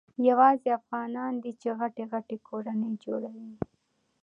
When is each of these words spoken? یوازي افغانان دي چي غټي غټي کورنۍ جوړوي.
یوازي 0.27 0.69
افغانان 0.79 1.33
دي 1.43 1.51
چي 1.61 1.69
غټي 1.79 2.03
غټي 2.13 2.37
کورنۍ 2.47 2.93
جوړوي. 3.03 3.51